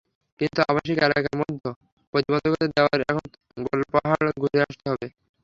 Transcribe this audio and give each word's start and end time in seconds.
কিন্তু 0.39 0.59
আবাসিক 0.69 0.97
এলাকার 0.99 1.35
মধ্যে 1.41 1.69
প্রতিবন্ধকতা 2.13 2.65
দেওয়ায় 2.75 3.03
এখন 3.03 3.25
গোলপাহাড় 3.65 4.29
ঘুরে 4.41 4.59
আসতে 4.65 4.85
হয়। 4.91 5.09